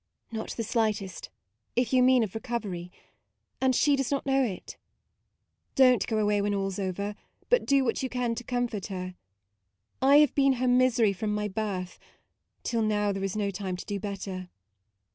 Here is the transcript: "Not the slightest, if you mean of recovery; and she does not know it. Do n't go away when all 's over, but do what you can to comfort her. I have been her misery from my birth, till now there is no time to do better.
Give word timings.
"Not 0.31 0.57
the 0.57 0.63
slightest, 0.63 1.29
if 1.75 1.93
you 1.93 2.01
mean 2.01 2.23
of 2.23 2.33
recovery; 2.33 2.91
and 3.61 3.75
she 3.75 3.95
does 3.95 4.09
not 4.09 4.25
know 4.25 4.43
it. 4.43 4.75
Do 5.75 5.83
n't 5.93 6.07
go 6.07 6.17
away 6.17 6.41
when 6.41 6.55
all 6.55 6.71
's 6.71 6.79
over, 6.79 7.13
but 7.51 7.67
do 7.67 7.83
what 7.85 8.01
you 8.01 8.09
can 8.09 8.33
to 8.33 8.43
comfort 8.43 8.87
her. 8.87 9.13
I 10.01 10.17
have 10.17 10.33
been 10.33 10.53
her 10.53 10.67
misery 10.67 11.13
from 11.13 11.35
my 11.35 11.47
birth, 11.47 11.99
till 12.63 12.81
now 12.81 13.11
there 13.11 13.23
is 13.23 13.35
no 13.37 13.51
time 13.51 13.77
to 13.77 13.85
do 13.85 13.99
better. 13.99 14.49